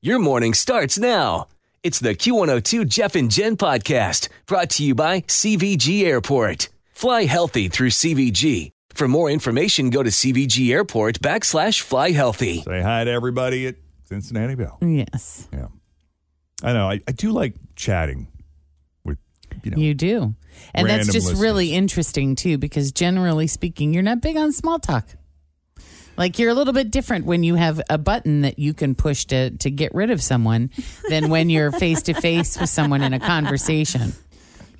Your 0.00 0.20
morning 0.20 0.54
starts 0.54 0.96
now. 0.96 1.48
It's 1.82 1.98
the 1.98 2.14
Q102 2.14 2.86
Jeff 2.88 3.16
and 3.16 3.28
Jen 3.28 3.56
podcast 3.56 4.28
brought 4.46 4.70
to 4.70 4.84
you 4.84 4.94
by 4.94 5.22
CVG 5.22 6.04
Airport. 6.04 6.68
Fly 6.92 7.24
healthy 7.24 7.68
through 7.68 7.90
CVG. 7.90 8.70
For 8.90 9.08
more 9.08 9.28
information, 9.28 9.90
go 9.90 10.04
to 10.04 10.10
CVG 10.10 10.70
Airport 10.72 11.18
backslash 11.20 11.80
fly 11.80 12.10
healthy. 12.12 12.62
Say 12.62 12.80
hi 12.80 13.02
to 13.04 13.10
everybody 13.10 13.66
at 13.66 13.74
Cincinnati 14.04 14.54
Bell. 14.54 14.78
Yes, 14.80 15.48
Yeah. 15.52 15.66
I 16.62 16.72
know. 16.72 16.88
I, 16.88 17.00
I 17.06 17.12
do 17.12 17.32
like 17.32 17.54
chatting 17.76 18.28
with, 19.04 19.18
you 19.64 19.70
know, 19.72 19.78
you 19.78 19.94
do. 19.94 20.34
And 20.74 20.88
that's 20.88 21.08
Random 21.08 21.12
just 21.12 21.42
really 21.42 21.72
interesting 21.72 22.36
too, 22.36 22.56
because 22.58 22.92
generally 22.92 23.46
speaking, 23.48 23.92
you're 23.94 24.02
not 24.04 24.20
big 24.20 24.36
on 24.36 24.52
small 24.52 24.78
talk. 24.78 25.06
Like 26.18 26.38
you're 26.38 26.50
a 26.50 26.54
little 26.54 26.72
bit 26.74 26.90
different 26.90 27.24
when 27.24 27.44
you 27.44 27.54
have 27.54 27.80
a 27.88 27.96
button 27.96 28.42
that 28.42 28.58
you 28.58 28.74
can 28.74 28.94
push 28.94 29.24
to 29.26 29.50
to 29.50 29.70
get 29.70 29.94
rid 29.94 30.10
of 30.10 30.20
someone 30.22 30.70
than 31.08 31.30
when 31.30 31.48
you're 31.48 31.70
face 31.72 32.02
to 32.02 32.14
face 32.14 32.58
with 32.58 32.68
someone 32.68 33.02
in 33.02 33.14
a 33.14 33.20
conversation. 33.20 34.12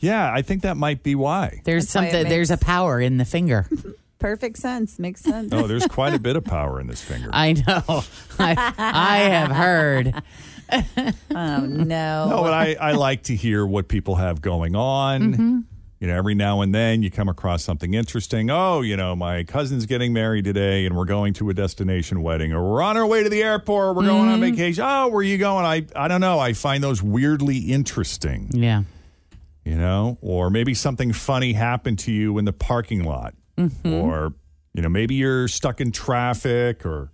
yeah, 0.00 0.30
I 0.32 0.42
think 0.42 0.62
that 0.62 0.76
might 0.76 1.02
be 1.02 1.14
why. 1.14 1.62
There's 1.64 1.84
That's 1.84 1.94
why 1.94 2.08
it 2.08 2.12
something 2.12 2.28
there's 2.28 2.50
a 2.50 2.58
power 2.58 3.00
in 3.00 3.16
the 3.16 3.24
finger. 3.24 3.66
Perfect 4.18 4.58
sense. 4.58 4.98
Makes 4.98 5.20
sense. 5.20 5.52
Oh, 5.52 5.68
there's 5.68 5.86
quite 5.86 6.12
a 6.12 6.18
bit 6.18 6.34
of 6.34 6.44
power 6.44 6.80
in 6.80 6.88
this 6.88 7.00
finger. 7.00 7.30
I 7.32 7.52
know. 7.52 7.84
I, 8.38 8.74
I 8.76 9.18
have 9.18 9.50
heard. 9.52 10.22
Oh 11.30 11.60
no. 11.60 12.28
No, 12.28 12.42
but 12.42 12.52
I, 12.52 12.74
I 12.74 12.92
like 12.92 13.22
to 13.24 13.36
hear 13.36 13.64
what 13.64 13.86
people 13.88 14.16
have 14.16 14.40
going 14.42 14.74
on. 14.74 15.20
Mm-hmm. 15.22 15.58
You 16.00 16.06
know, 16.06 16.14
every 16.16 16.34
now 16.36 16.60
and 16.60 16.72
then 16.72 17.02
you 17.02 17.10
come 17.10 17.28
across 17.28 17.64
something 17.64 17.92
interesting. 17.92 18.50
Oh, 18.50 18.82
you 18.82 18.96
know, 18.96 19.16
my 19.16 19.42
cousin's 19.42 19.84
getting 19.84 20.12
married 20.12 20.44
today 20.44 20.86
and 20.86 20.96
we're 20.96 21.04
going 21.04 21.34
to 21.34 21.50
a 21.50 21.54
destination 21.54 22.22
wedding, 22.22 22.52
or 22.52 22.62
we're 22.70 22.82
on 22.82 22.96
our 22.96 23.04
way 23.06 23.24
to 23.24 23.28
the 23.28 23.42
airport, 23.42 23.96
we're 23.96 24.04
going 24.04 24.26
Mm-hmm. 24.26 24.32
on 24.34 24.40
vacation. 24.40 24.84
Oh, 24.86 25.08
where 25.08 25.18
are 25.18 25.22
you 25.24 25.38
going? 25.38 25.64
I, 25.64 25.86
I 25.96 26.06
don't 26.06 26.20
know. 26.20 26.38
I 26.38 26.52
find 26.52 26.84
those 26.84 27.02
weirdly 27.02 27.58
interesting, 27.58 28.48
Yeah. 28.52 28.84
you 29.64 29.74
know, 29.74 30.18
or 30.20 30.50
maybe 30.50 30.72
something 30.72 31.12
funny 31.12 31.52
happened 31.54 31.98
to 32.00 32.12
you 32.12 32.38
in 32.38 32.44
the 32.44 32.52
parking 32.52 33.02
lot, 33.02 33.34
Mm-hmm. 33.56 33.92
or, 33.92 34.32
you 34.74 34.82
know, 34.82 34.88
maybe 34.88 35.16
you're 35.16 35.48
stuck 35.48 35.80
in 35.80 35.90
traffic, 35.90 36.86
or 36.86 37.10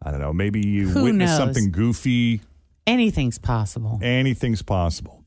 I 0.00 0.10
don't 0.10 0.20
know, 0.20 0.32
maybe 0.32 0.66
you 0.66 0.88
Who 0.88 1.02
witnessed 1.04 1.32
knows? 1.32 1.54
something 1.54 1.70
goofy 1.70 2.40
Anything's 2.86 3.36
possible. 3.36 3.98
anything's 4.02 4.62
possible. 4.62 5.19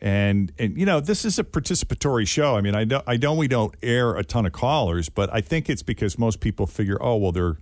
And 0.00 0.52
and 0.58 0.76
you 0.76 0.84
know, 0.84 1.00
this 1.00 1.24
is 1.24 1.38
a 1.38 1.44
participatory 1.44 2.28
show. 2.28 2.56
I 2.56 2.60
mean, 2.60 2.74
I 2.74 2.84
don't 2.84 3.04
I 3.06 3.16
know 3.16 3.34
we 3.34 3.48
don't 3.48 3.74
air 3.82 4.14
a 4.14 4.22
ton 4.22 4.44
of 4.46 4.52
callers, 4.52 5.08
but 5.08 5.32
I 5.32 5.40
think 5.40 5.70
it's 5.70 5.82
because 5.82 6.18
most 6.18 6.40
people 6.40 6.66
figure, 6.66 6.98
oh 7.00 7.16
well, 7.16 7.32
they're 7.32 7.56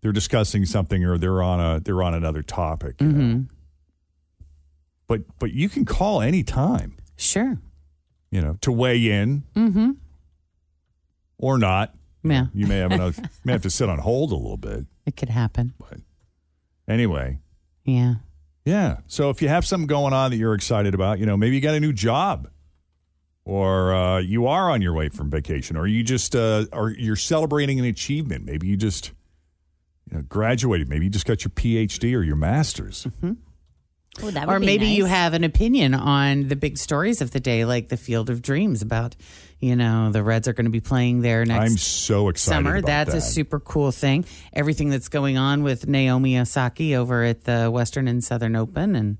they're 0.00 0.12
discussing 0.12 0.64
something 0.64 1.04
or 1.04 1.16
they're 1.16 1.42
on 1.42 1.60
a 1.60 1.80
they're 1.80 2.02
on 2.02 2.14
another 2.14 2.42
topic. 2.42 3.00
know. 3.00 3.42
But 5.06 5.22
but 5.38 5.52
you 5.52 5.68
can 5.68 5.84
call 5.84 6.20
anytime, 6.20 6.96
Sure. 7.16 7.58
you 8.30 8.40
know, 8.40 8.56
to 8.62 8.72
weigh 8.72 9.08
in 9.10 9.44
Mm-hmm. 9.54 9.90
or 11.38 11.56
not. 11.58 11.94
Yeah. 12.24 12.46
You 12.52 12.66
may 12.66 12.78
have 12.78 12.90
another, 12.92 13.22
may 13.44 13.52
have 13.52 13.62
to 13.62 13.70
sit 13.70 13.88
on 13.88 14.00
hold 14.00 14.32
a 14.32 14.36
little 14.36 14.56
bit. 14.56 14.86
It 15.06 15.16
could 15.16 15.28
happen. 15.30 15.72
But 15.78 16.00
anyway, 16.88 17.38
Yeah. 17.84 18.16
Yeah. 18.68 18.98
So 19.06 19.30
if 19.30 19.40
you 19.40 19.48
have 19.48 19.64
something 19.64 19.86
going 19.86 20.12
on 20.12 20.30
that 20.30 20.36
you're 20.36 20.52
excited 20.52 20.92
about, 20.94 21.18
you 21.18 21.24
know, 21.24 21.38
maybe 21.38 21.56
you 21.56 21.62
got 21.62 21.74
a 21.74 21.80
new 21.80 21.94
job 21.94 22.50
or 23.46 23.94
uh, 23.94 24.18
you 24.18 24.46
are 24.46 24.70
on 24.70 24.82
your 24.82 24.92
way 24.92 25.08
from 25.08 25.30
vacation 25.30 25.74
or 25.74 25.86
you 25.86 26.02
just 26.02 26.36
uh, 26.36 26.66
or 26.70 26.90
you're 26.90 27.16
celebrating 27.16 27.78
an 27.78 27.86
achievement. 27.86 28.44
Maybe 28.44 28.66
you 28.66 28.76
just 28.76 29.12
you 30.10 30.18
know, 30.18 30.22
graduated. 30.28 30.90
Maybe 30.90 31.06
you 31.06 31.10
just 31.10 31.24
got 31.24 31.44
your 31.44 31.50
PhD 31.50 32.14
or 32.14 32.22
your 32.22 32.36
master's. 32.36 33.06
Oh, 33.24 33.36
Oh, 34.22 34.30
that 34.30 34.46
would 34.46 34.56
or 34.56 34.60
be 34.60 34.66
maybe 34.66 34.86
you 34.86 35.04
have 35.04 35.34
an 35.34 35.44
opinion 35.44 35.94
on 35.94 36.48
the 36.48 36.56
big 36.56 36.78
stories 36.78 37.20
of 37.20 37.30
the 37.30 37.40
day, 37.40 37.64
like 37.64 37.88
the 37.88 37.96
Field 37.96 38.30
of 38.30 38.42
Dreams 38.42 38.82
about, 38.82 39.16
you 39.60 39.76
know, 39.76 40.10
the 40.10 40.22
Reds 40.22 40.48
are 40.48 40.52
going 40.52 40.66
to 40.66 40.70
be 40.70 40.80
playing 40.80 41.22
there 41.22 41.44
next 41.44 41.70
I'm 41.72 41.76
so 41.78 42.28
excited. 42.28 42.56
summer. 42.56 42.76
about 42.76 42.86
That's 42.86 43.10
that. 43.12 43.16
a 43.18 43.20
super 43.20 43.60
cool 43.60 43.92
thing. 43.92 44.24
Everything 44.52 44.90
that's 44.90 45.08
going 45.08 45.36
on 45.38 45.62
with 45.62 45.86
Naomi 45.86 46.38
Osaka 46.38 46.94
over 46.94 47.24
at 47.24 47.44
the 47.44 47.70
Western 47.70 48.08
and 48.08 48.22
Southern 48.22 48.56
Open 48.56 48.94
and 48.96 49.18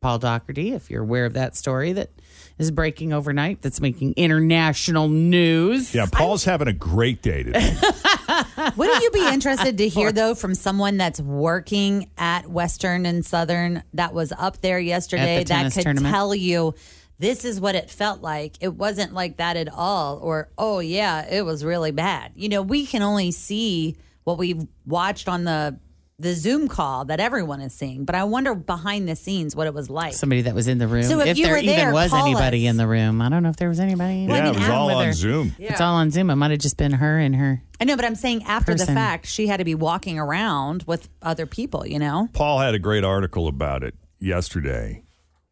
Paul 0.00 0.18
Daugherty, 0.18 0.72
if 0.72 0.90
you're 0.90 1.02
aware 1.02 1.24
of 1.24 1.32
that 1.32 1.56
story 1.56 1.94
that 1.94 2.10
is 2.58 2.70
breaking 2.70 3.12
overnight, 3.12 3.62
that's 3.62 3.80
making 3.80 4.14
international 4.16 5.08
news. 5.08 5.94
Yeah, 5.94 6.06
Paul's 6.10 6.44
having 6.44 6.68
a 6.68 6.72
great 6.72 7.22
day 7.22 7.42
today. 7.42 7.76
Wouldn't 8.76 9.02
you 9.02 9.10
be 9.10 9.28
interested 9.32 9.78
to 9.78 9.88
hear 9.88 10.12
though 10.12 10.34
from 10.34 10.54
someone 10.54 10.96
that's 10.96 11.20
working 11.20 12.10
at 12.16 12.48
Western 12.48 13.06
and 13.06 13.24
Southern 13.24 13.82
that 13.94 14.14
was 14.14 14.32
up 14.32 14.60
there 14.60 14.78
yesterday 14.78 15.38
the 15.38 15.44
that 15.44 15.72
could 15.72 15.82
tournament? 15.82 16.14
tell 16.14 16.34
you 16.34 16.74
this 17.18 17.44
is 17.44 17.60
what 17.60 17.74
it 17.74 17.90
felt 17.90 18.20
like. 18.20 18.56
It 18.60 18.74
wasn't 18.74 19.14
like 19.14 19.38
that 19.38 19.56
at 19.56 19.68
all 19.68 20.18
or 20.18 20.50
oh 20.58 20.80
yeah, 20.80 21.26
it 21.28 21.44
was 21.44 21.64
really 21.64 21.92
bad. 21.92 22.32
You 22.34 22.48
know, 22.48 22.62
we 22.62 22.86
can 22.86 23.02
only 23.02 23.30
see 23.30 23.96
what 24.24 24.38
we've 24.38 24.66
watched 24.86 25.28
on 25.28 25.44
the 25.44 25.78
the 26.18 26.32
Zoom 26.32 26.68
call 26.68 27.06
that 27.06 27.18
everyone 27.18 27.60
is 27.60 27.72
seeing, 27.72 28.04
but 28.04 28.14
I 28.14 28.24
wonder 28.24 28.54
behind 28.54 29.08
the 29.08 29.16
scenes 29.16 29.56
what 29.56 29.66
it 29.66 29.74
was 29.74 29.90
like. 29.90 30.12
Somebody 30.14 30.42
that 30.42 30.54
was 30.54 30.68
in 30.68 30.78
the 30.78 30.86
room. 30.86 31.02
So 31.02 31.20
if 31.20 31.36
you 31.36 31.44
there 31.44 31.54
were 31.54 31.58
even 31.58 31.76
there, 31.76 31.92
was 31.92 32.12
anybody 32.12 32.66
us. 32.66 32.70
in 32.70 32.76
the 32.76 32.86
room. 32.86 33.20
I 33.20 33.28
don't 33.28 33.42
know 33.42 33.48
if 33.48 33.56
there 33.56 33.68
was 33.68 33.80
anybody. 33.80 34.26
yeah, 34.28 34.36
it 34.36 34.52
mean, 34.52 34.60
was 34.60 34.68
all 34.68 34.90
on 34.90 35.06
her. 35.06 35.12
Zoom. 35.12 35.56
It's 35.58 35.80
all 35.80 35.96
on 35.96 36.10
Zoom. 36.10 36.30
It 36.30 36.36
might 36.36 36.52
have 36.52 36.60
just 36.60 36.76
been 36.76 36.92
her 36.92 37.18
and 37.18 37.34
her. 37.34 37.62
I 37.80 37.84
know, 37.84 37.96
but 37.96 38.04
I'm 38.04 38.14
saying 38.14 38.44
after 38.44 38.74
the 38.74 38.86
fact, 38.86 39.26
she 39.26 39.48
had 39.48 39.56
to 39.56 39.64
be 39.64 39.74
walking 39.74 40.18
around 40.18 40.84
with 40.84 41.08
other 41.20 41.46
people, 41.46 41.86
you 41.86 41.98
know? 41.98 42.28
Paul 42.32 42.60
had 42.60 42.74
a 42.74 42.78
great 42.78 43.02
article 43.02 43.48
about 43.48 43.82
it 43.82 43.94
yesterday, 44.20 45.02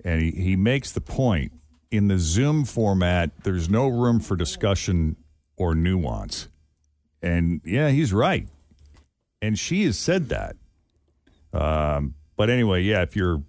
and 0.05 0.23
he, 0.23 0.31
he 0.31 0.57
makes 0.57 0.93
the 0.93 1.01
point 1.01 1.53
in 1.91 2.09
the 2.09 2.19
Zoom 2.19 2.65
format, 2.65 3.31
there's 3.45 3.69
no 3.69 3.87
room 3.87 4.21
for 4.21 4.37
discussion 4.37 5.17
or 5.57 5.75
nuance. 5.75 6.49
And 7.21 7.61
yeah, 7.65 7.91
he's 7.91 8.13
right. 8.13 8.49
And 9.43 9.59
she 9.59 9.85
has 9.85 9.99
said 9.99 10.29
that. 10.31 10.57
Um, 11.53 12.15
but 12.37 12.49
anyway, 12.49 12.83
yeah, 12.83 13.03
if 13.03 13.15
you're 13.17 13.43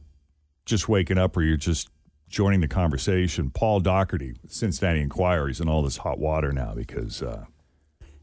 just 0.65 0.89
waking 0.89 1.17
up 1.17 1.37
or 1.37 1.43
you're 1.43 1.55
just 1.55 1.87
joining 2.27 2.59
the 2.61 2.67
conversation, 2.67 3.49
Paul 3.51 3.79
Daugherty, 3.79 4.33
Cincinnati 4.47 4.99
Enquirer, 5.01 5.47
he's 5.47 5.61
in 5.61 5.69
all 5.69 5.83
this 5.83 5.97
hot 5.97 6.17
water 6.19 6.51
now 6.51 6.73
because 6.73 7.21
uh, 7.21 7.45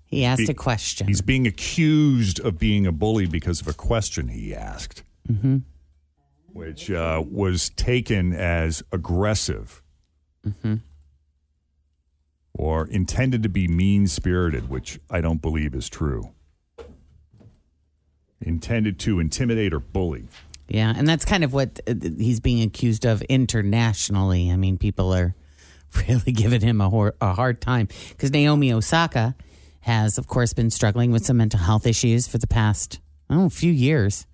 He 0.05 0.25
asked 0.25 0.43
He- 0.43 0.51
a 0.51 0.55
question. 0.55 1.07
he's 1.07 1.23
being 1.23 1.47
accused 1.47 2.41
of 2.41 2.59
being 2.59 2.87
a 2.87 2.93
bully 2.93 3.27
because 3.27 3.61
of 3.61 3.69
a 3.69 3.73
question 3.73 4.29
he 4.29 4.55
asked 4.55 5.03
which 6.53 6.91
uh, 6.91 7.23
was 7.31 7.71
taken 7.71 8.33
as 8.33 8.83
aggressive 8.91 9.81
or 12.53 12.87
intended 12.89 13.43
to 13.45 13.49
be 13.49 13.69
mean 13.69 14.09
spirited, 14.09 14.69
which 14.69 14.99
I 15.09 15.21
don't 15.21 15.41
believe 15.41 15.75
is 15.75 15.89
true. 15.89 16.31
Intended 18.41 18.99
to 19.01 19.21
intimidate 19.21 19.73
or 19.73 19.81
bully. 19.81 20.25
Yeah, 20.69 20.93
and 20.97 21.07
that's 21.07 21.25
kind 21.25 21.43
of 21.43 21.53
what 21.53 21.81
uh, 21.89 21.95
he's 22.19 22.41
being 22.41 22.63
accused 22.63 23.05
of 23.05 23.23
internationally. 23.23 24.51
I 24.51 24.57
mean, 24.57 24.79
people 24.79 25.13
are 25.13 25.35
really 26.09 26.33
giving 26.33 26.61
him 26.61 26.81
a, 26.81 26.89
hor- 26.89 27.17
a 27.21 27.33
hard 27.33 27.61
time 27.61 27.89
because 28.11 28.31
Naomi 28.31 28.73
Osaka 28.73 29.35
has, 29.81 30.17
of 30.17 30.27
course, 30.27 30.53
been 30.53 30.71
struggling 30.71 31.11
with 31.11 31.25
some 31.25 31.39
mental 31.39 31.59
health 31.59 31.87
issues 31.87 32.29
for 32.29 32.39
the 32.39 32.47
past 32.47 33.01
oh, 33.29 33.49
few 33.49 33.73
years, 33.73 34.27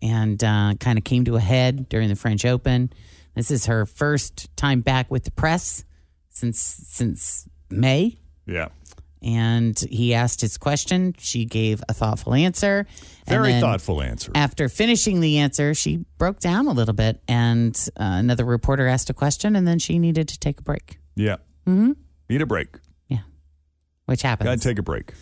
and 0.00 0.42
uh, 0.42 0.74
kind 0.80 0.98
of 0.98 1.04
came 1.04 1.24
to 1.24 1.36
a 1.36 1.40
head 1.40 1.88
during 1.88 2.08
the 2.08 2.16
French 2.16 2.44
Open. 2.44 2.92
This 3.34 3.50
is 3.50 3.66
her 3.66 3.84
first 3.84 4.54
time 4.56 4.80
back 4.80 5.10
with 5.10 5.24
the 5.24 5.30
press 5.32 5.84
since 6.30 6.60
since 6.60 7.48
May. 7.70 8.18
Yeah. 8.46 8.68
And 9.24 9.78
he 9.90 10.12
asked 10.12 10.42
his 10.42 10.58
question. 10.58 11.14
She 11.18 11.46
gave 11.46 11.82
a 11.88 11.94
thoughtful 11.94 12.34
answer. 12.34 12.86
Very 13.26 13.58
thoughtful 13.58 14.02
answer. 14.02 14.30
After 14.34 14.68
finishing 14.68 15.20
the 15.20 15.38
answer, 15.38 15.72
she 15.74 16.04
broke 16.18 16.40
down 16.40 16.66
a 16.66 16.72
little 16.72 16.92
bit, 16.92 17.22
and 17.26 17.74
uh, 17.98 18.04
another 18.04 18.44
reporter 18.44 18.86
asked 18.86 19.08
a 19.08 19.14
question, 19.14 19.56
and 19.56 19.66
then 19.66 19.78
she 19.78 19.98
needed 19.98 20.28
to 20.28 20.38
take 20.38 20.60
a 20.60 20.62
break, 20.62 20.98
Yeah. 21.16 21.36
Mm-hmm. 21.66 21.92
Need 22.28 22.42
a 22.42 22.46
break. 22.46 22.76
Yeah. 23.08 23.20
Which 24.04 24.20
happens. 24.20 24.48
Got 24.48 24.58
to 24.58 24.68
take 24.68 24.78
a 24.78 24.82
break. 24.82 25.14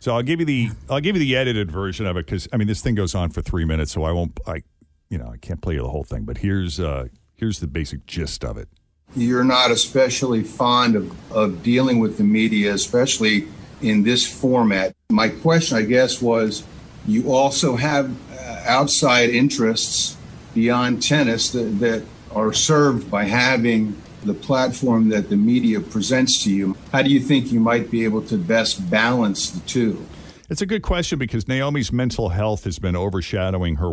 So 0.00 0.14
I'll 0.14 0.22
give 0.22 0.38
you 0.38 0.46
the 0.46 0.70
I'll 0.88 1.00
give 1.00 1.16
you 1.16 1.20
the 1.20 1.36
edited 1.36 1.72
version 1.72 2.06
of 2.06 2.16
it 2.16 2.26
because 2.26 2.46
I 2.52 2.56
mean 2.56 2.68
this 2.68 2.80
thing 2.80 2.94
goes 2.94 3.14
on 3.16 3.30
for 3.30 3.42
three 3.42 3.64
minutes, 3.64 3.90
so 3.90 4.04
I 4.04 4.12
won't 4.12 4.38
I 4.46 4.62
you 5.10 5.18
know 5.18 5.30
I 5.32 5.36
can't 5.38 5.60
play 5.60 5.74
you 5.74 5.82
the 5.82 5.88
whole 5.88 6.04
thing. 6.04 6.24
But 6.24 6.38
here's 6.38 6.78
uh 6.78 7.08
here's 7.34 7.58
the 7.58 7.66
basic 7.66 8.06
gist 8.06 8.44
of 8.44 8.56
it. 8.56 8.68
You're 9.16 9.44
not 9.44 9.70
especially 9.70 10.42
fond 10.42 10.96
of, 10.96 11.32
of 11.32 11.62
dealing 11.62 11.98
with 11.98 12.18
the 12.18 12.24
media, 12.24 12.74
especially 12.74 13.48
in 13.80 14.02
this 14.02 14.26
format. 14.26 14.94
My 15.10 15.28
question, 15.28 15.78
I 15.78 15.82
guess, 15.82 16.20
was 16.20 16.64
you 17.06 17.32
also 17.32 17.76
have 17.76 18.14
uh, 18.32 18.62
outside 18.66 19.30
interests 19.30 20.16
beyond 20.54 21.02
tennis 21.02 21.50
that, 21.50 21.80
that 21.80 22.04
are 22.32 22.52
served 22.52 23.10
by 23.10 23.24
having 23.24 24.00
the 24.24 24.34
platform 24.34 25.08
that 25.08 25.30
the 25.30 25.36
media 25.36 25.80
presents 25.80 26.42
to 26.44 26.52
you. 26.52 26.76
How 26.92 27.02
do 27.02 27.10
you 27.10 27.20
think 27.20 27.52
you 27.52 27.60
might 27.60 27.90
be 27.90 28.04
able 28.04 28.22
to 28.22 28.36
best 28.36 28.90
balance 28.90 29.50
the 29.50 29.60
two? 29.60 30.04
It's 30.50 30.62
a 30.62 30.66
good 30.66 30.82
question 30.82 31.18
because 31.18 31.46
Naomi's 31.46 31.92
mental 31.92 32.30
health 32.30 32.64
has 32.64 32.78
been 32.78 32.96
overshadowing 32.96 33.76
her. 33.76 33.92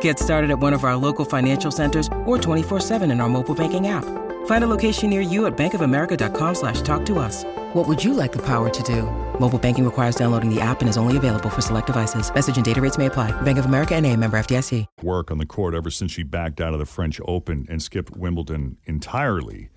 Get 0.00 0.18
started 0.18 0.50
at 0.50 0.58
one 0.58 0.72
of 0.72 0.82
our 0.82 0.96
local 0.96 1.24
financial 1.24 1.70
centers 1.70 2.08
or 2.24 2.38
24-7 2.38 3.12
in 3.12 3.20
our 3.20 3.28
mobile 3.28 3.54
banking 3.54 3.86
app. 3.86 4.04
Find 4.46 4.62
a 4.64 4.68
location 4.68 5.10
near 5.10 5.20
you 5.20 5.46
at 5.46 5.56
bankofamerica.com 5.56 6.54
slash 6.54 6.80
talk 6.82 7.04
to 7.06 7.18
us. 7.18 7.44
What 7.74 7.86
would 7.86 8.02
you 8.02 8.12
like 8.12 8.32
the 8.32 8.44
power 8.44 8.68
to 8.68 8.82
do? 8.82 9.02
Mobile 9.38 9.58
banking 9.58 9.84
requires 9.84 10.16
downloading 10.16 10.52
the 10.52 10.60
app 10.60 10.80
and 10.80 10.88
is 10.88 10.96
only 10.96 11.16
available 11.16 11.50
for 11.50 11.60
select 11.60 11.86
devices. 11.86 12.32
Message 12.34 12.56
and 12.56 12.64
data 12.64 12.80
rates 12.80 12.98
may 12.98 13.06
apply. 13.06 13.30
Bank 13.42 13.58
of 13.58 13.66
America 13.66 13.94
and 13.94 14.04
a 14.04 14.16
member 14.16 14.38
FDIC. 14.38 14.86
work 15.02 15.30
on 15.30 15.38
the 15.38 15.46
court 15.46 15.74
ever 15.74 15.90
since 15.90 16.12
she 16.12 16.22
backed 16.22 16.60
out 16.60 16.72
of 16.72 16.78
the 16.78 16.86
French 16.86 17.20
Open 17.26 17.66
and 17.68 17.82
skipped 17.82 18.16
Wimbledon 18.16 18.78
entirely. 18.84 19.68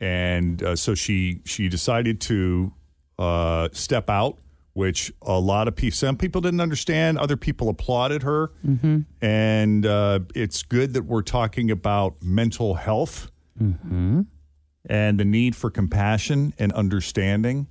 And 0.00 0.62
uh, 0.62 0.76
so 0.76 0.94
she 0.94 1.40
she 1.44 1.68
decided 1.68 2.20
to 2.22 2.72
uh, 3.18 3.68
step 3.72 4.08
out, 4.08 4.38
which 4.78 5.12
a 5.22 5.40
lot 5.40 5.66
of 5.66 5.74
people, 5.74 5.96
some 5.96 6.16
people 6.16 6.40
didn't 6.40 6.60
understand. 6.60 7.18
Other 7.18 7.36
people 7.36 7.68
applauded 7.68 8.22
her. 8.22 8.52
And 9.20 9.84
uh, 9.84 10.20
it's 10.36 10.62
good 10.62 10.94
that 10.94 11.02
we're 11.02 11.22
talking 11.22 11.68
about 11.72 12.22
mental 12.22 12.74
health 12.74 13.28
and 14.88 15.18
the 15.18 15.24
need 15.24 15.56
for 15.56 15.68
compassion 15.68 16.54
and 16.60 16.72
understanding. 16.74 17.66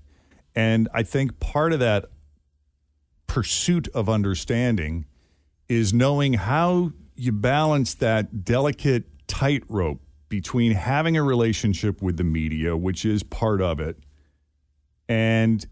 And 0.54 0.90
I 0.94 1.04
think 1.04 1.40
part 1.40 1.72
of 1.72 1.80
that 1.80 2.08
pursuit 3.28 3.88
of 3.94 4.10
understanding 4.10 5.06
is 5.70 5.94
knowing 5.94 6.34
how 6.34 6.92
you 7.16 7.32
balance 7.32 7.94
that 7.96 8.44
delicate 8.44 9.06
tightrope 9.28 10.02
between 10.28 10.74
having 10.74 11.16
a 11.16 11.24
relationship 11.24 12.02
with 12.02 12.18
the 12.18 12.26
media, 12.26 12.76
which 12.76 13.06
is 13.06 13.24
part 13.24 13.62
of 13.62 13.80
it, 13.80 13.98
and 15.08 15.66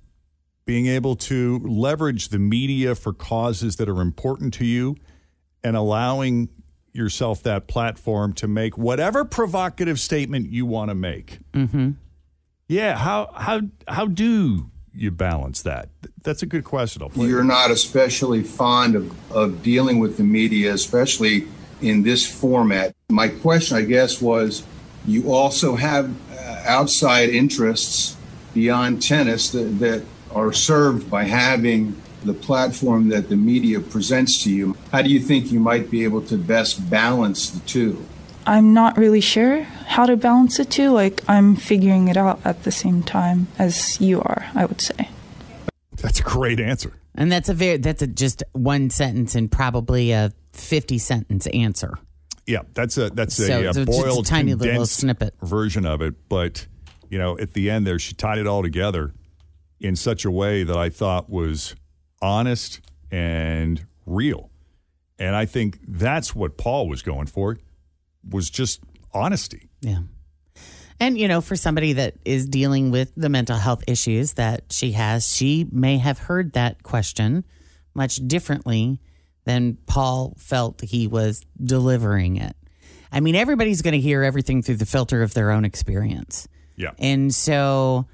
being 0.65 0.87
able 0.87 1.15
to 1.15 1.59
leverage 1.59 2.29
the 2.29 2.39
media 2.39 2.95
for 2.95 3.13
causes 3.13 3.75
that 3.77 3.87
are 3.87 4.01
important 4.01 4.53
to 4.55 4.65
you 4.65 4.95
and 5.63 5.75
allowing 5.75 6.49
yourself 6.91 7.43
that 7.43 7.67
platform 7.67 8.33
to 8.33 8.47
make 8.47 8.77
whatever 8.77 9.25
provocative 9.25 9.99
statement 9.99 10.49
you 10.49 10.65
want 10.65 10.89
to 10.89 10.95
make. 10.95 11.39
Mm-hmm. 11.53 11.91
Yeah, 12.67 12.97
how 12.97 13.29
how 13.35 13.61
how 13.87 14.07
do 14.07 14.71
you 14.91 15.11
balance 15.11 15.61
that? 15.63 15.89
That's 16.23 16.41
a 16.41 16.45
good 16.45 16.63
question. 16.63 17.03
I'll 17.03 17.09
play 17.09 17.27
You're 17.27 17.43
not 17.43 17.69
especially 17.69 18.41
fond 18.41 18.95
of, 18.95 19.31
of 19.31 19.61
dealing 19.61 19.99
with 19.99 20.17
the 20.17 20.23
media, 20.23 20.73
especially 20.73 21.47
in 21.81 22.03
this 22.03 22.25
format. 22.25 22.95
My 23.09 23.27
question, 23.27 23.77
I 23.77 23.81
guess, 23.81 24.21
was 24.21 24.63
you 25.05 25.31
also 25.31 25.75
have 25.75 26.11
uh, 26.31 26.63
outside 26.65 27.29
interests 27.29 28.15
beyond 28.53 29.01
tennis 29.01 29.51
that, 29.51 29.79
that 29.79 30.03
are 30.35 30.51
served 30.51 31.09
by 31.09 31.23
having 31.23 31.99
the 32.25 32.33
platform 32.33 33.09
that 33.09 33.29
the 33.29 33.37
media 33.37 33.79
presents 33.79 34.43
to 34.43 34.51
you. 34.51 34.77
How 34.91 35.01
do 35.01 35.09
you 35.09 35.19
think 35.19 35.51
you 35.51 35.59
might 35.59 35.89
be 35.89 36.03
able 36.03 36.21
to 36.23 36.37
best 36.37 36.89
balance 36.89 37.49
the 37.49 37.59
two? 37.61 38.05
I'm 38.45 38.73
not 38.73 38.97
really 38.97 39.21
sure 39.21 39.63
how 39.63 40.05
to 40.05 40.17
balance 40.17 40.57
the 40.57 40.65
two. 40.65 40.91
Like, 40.91 41.23
I'm 41.27 41.55
figuring 41.55 42.09
it 42.09 42.17
out 42.17 42.39
at 42.45 42.63
the 42.63 42.71
same 42.71 43.01
time 43.01 43.47
as 43.57 43.99
you 44.01 44.21
are, 44.21 44.45
I 44.53 44.65
would 44.65 44.81
say. 44.81 45.09
That's 46.01 46.19
a 46.19 46.23
great 46.23 46.59
answer. 46.59 46.93
And 47.15 47.31
that's 47.31 47.47
a 47.47 47.53
very 47.53 47.77
that's 47.77 48.01
a 48.01 48.07
just 48.07 48.43
one 48.51 48.89
sentence 48.89 49.35
and 49.35 49.49
probably 49.49 50.11
a 50.11 50.33
fifty 50.51 50.97
sentence 50.97 51.47
answer. 51.47 51.97
Yeah, 52.45 52.63
that's 52.73 52.97
a 52.97 53.09
that's 53.09 53.39
a, 53.39 53.43
uh 53.43 53.47
so 53.47 53.59
it's 53.61 53.77
just 53.77 53.79
a 53.79 53.85
boiled, 53.85 54.25
tiny 54.25 54.53
little 54.53 54.85
snippet. 54.85 55.33
version 55.41 55.85
of 55.85 56.01
it. 56.01 56.13
But 56.27 56.67
you 57.09 57.17
know, 57.17 57.39
at 57.39 57.53
the 57.53 57.69
end 57.69 57.87
there, 57.87 57.97
she 57.97 58.13
tied 58.13 58.37
it 58.37 58.47
all 58.47 58.61
together 58.61 59.13
in 59.79 59.95
such 59.95 60.25
a 60.25 60.31
way 60.31 60.63
that 60.63 60.77
I 60.77 60.89
thought 60.89 61.29
was 61.29 61.75
honest 62.21 62.81
and 63.11 63.85
real. 64.05 64.49
And 65.19 65.35
I 65.35 65.45
think 65.45 65.79
that's 65.87 66.35
what 66.35 66.57
Paul 66.57 66.87
was 66.89 67.01
going 67.01 67.27
for 67.27 67.57
was 68.27 68.49
just 68.49 68.81
honesty. 69.13 69.69
Yeah. 69.81 69.99
And, 70.99 71.17
you 71.17 71.27
know, 71.27 71.41
for 71.41 71.55
somebody 71.55 71.93
that 71.93 72.15
is 72.23 72.47
dealing 72.47 72.89
with 72.89 73.11
the 73.15 73.29
mental 73.29 73.57
health 73.57 73.83
issues 73.87 74.33
that 74.33 74.71
she 74.71 74.93
has, 74.93 75.33
she 75.33 75.67
may 75.71 75.97
have 75.97 76.19
heard 76.19 76.53
that 76.53 76.83
question 76.83 77.43
much 77.93 78.15
differently 78.27 78.99
than 79.43 79.77
Paul 79.85 80.35
felt 80.37 80.81
he 80.81 81.07
was 81.07 81.45
delivering 81.61 82.37
it. 82.37 82.55
I 83.11 83.19
mean, 83.19 83.35
everybody's 83.35 83.81
going 83.81 83.93
to 83.93 83.99
hear 83.99 84.23
everything 84.23 84.61
through 84.61 84.77
the 84.77 84.85
filter 84.85 85.21
of 85.21 85.33
their 85.33 85.51
own 85.51 85.65
experience. 85.65 86.47
Yeah. 86.75 86.91
And 86.97 87.33
so, 87.33 88.07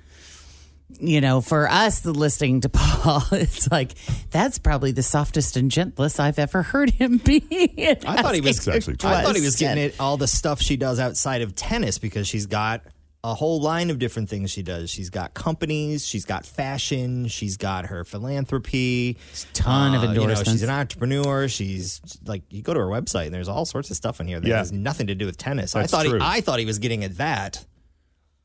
you 0.99 1.21
know, 1.21 1.41
for 1.41 1.69
us, 1.69 1.99
the 2.01 2.11
listening 2.13 2.61
to 2.61 2.69
Paul, 2.73 3.23
it's 3.31 3.71
like, 3.71 3.93
that's 4.31 4.59
probably 4.59 4.91
the 4.91 5.03
softest 5.03 5.55
and 5.57 5.71
gentlest 5.71 6.19
I've 6.19 6.39
ever 6.39 6.61
heard 6.63 6.89
him 6.91 7.17
be. 7.17 7.43
I 8.05 8.21
thought 8.21 8.35
he 8.35 8.41
was. 8.41 8.67
Actually. 8.67 8.97
I 9.03 9.23
thought 9.23 9.35
he 9.35 9.41
was 9.41 9.55
getting 9.55 9.83
it 9.83 9.95
all 9.99 10.17
the 10.17 10.27
stuff 10.27 10.61
she 10.61 10.77
does 10.77 10.99
outside 10.99 11.41
of 11.41 11.55
tennis 11.55 11.97
because 11.97 12.27
she's 12.27 12.45
got 12.45 12.81
a 13.23 13.35
whole 13.35 13.61
line 13.61 13.91
of 13.91 13.99
different 13.99 14.29
things 14.29 14.49
she 14.49 14.63
does. 14.63 14.89
She's 14.89 15.11
got 15.11 15.35
companies, 15.35 16.03
she's 16.07 16.25
got 16.25 16.43
fashion, 16.43 17.27
she's 17.27 17.55
got 17.55 17.85
her 17.85 18.03
philanthropy, 18.03 19.15
ton 19.53 19.93
of 19.93 20.01
Uh, 20.01 20.07
you 20.07 20.13
know, 20.15 20.21
endorsements. 20.23 20.51
she's 20.53 20.63
an 20.63 20.71
entrepreneur. 20.71 21.47
She's 21.47 22.01
like 22.25 22.41
you 22.49 22.63
go 22.63 22.73
to 22.73 22.79
her 22.79 22.87
website 22.87 23.25
and 23.27 23.33
there's 23.35 23.47
all 23.47 23.65
sorts 23.65 23.91
of 23.91 23.95
stuff 23.95 24.19
in 24.19 24.27
here 24.27 24.39
that 24.39 24.47
Yeah. 24.47 24.57
has 24.57 24.71
nothing 24.71 25.05
to 25.07 25.13
do 25.15 25.27
with 25.27 25.37
tennis. 25.37 25.75
I 25.75 25.85
thought 25.85 26.05
true. 26.07 26.17
he, 26.17 26.25
I 26.25 26.41
thought 26.41 26.57
he 26.59 26.65
was 26.65 26.79
getting 26.79 27.03
at 27.03 27.17
that. 27.17 27.63